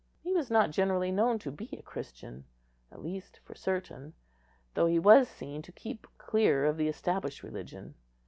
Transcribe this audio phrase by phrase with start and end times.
[0.23, 2.45] He was not generally known to be a Christian,
[2.91, 4.15] at least for certain,
[4.73, 7.93] though he was seen to keep clear of the established religion.